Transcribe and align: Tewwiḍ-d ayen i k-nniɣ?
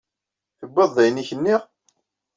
Tewwiḍ-d 0.59 0.95
ayen 1.01 1.21
i 1.21 1.23
k-nniɣ? 1.29 1.61